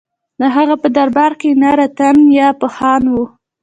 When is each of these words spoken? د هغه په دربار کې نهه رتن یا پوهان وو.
د 0.39 0.41
هغه 0.55 0.75
په 0.81 0.87
دربار 0.97 1.31
کې 1.39 1.49
نهه 1.61 1.73
رتن 1.79 2.17
یا 2.39 2.47
پوهان 2.59 3.03
وو. 3.13 3.25